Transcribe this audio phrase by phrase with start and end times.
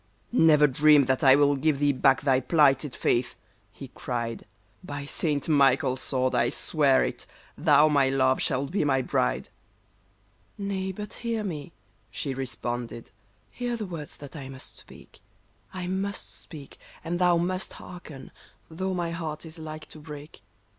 [0.31, 3.35] ''Never dream that I will give thee back thy plighted faith,
[3.71, 4.47] he cried,"
[4.83, 5.47] By St.
[5.47, 9.49] Michael's sword I swear it, thou, my love, shalt be my bride!"
[10.31, 11.71] *' Nay, but hear me,"
[12.09, 13.11] she responded;"
[13.51, 15.19] hear the words that I must speak;
[15.71, 18.31] I must speak, and thou must hearken,
[18.71, 20.41] though my heart is like to break.